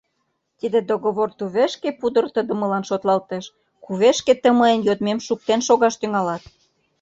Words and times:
Тиде 0.59 0.79
договор 0.91 1.29
тувешке 1.37 1.89
пудыртыдымылан 1.99 2.83
шотлалтеш, 2.89 3.45
кувешке 3.83 4.33
тый 4.41 4.53
мыйын 4.59 4.81
йодмем 4.87 5.19
шуктен 5.27 5.59
шогаш 5.67 5.93
тӱҥалат... 6.01 6.43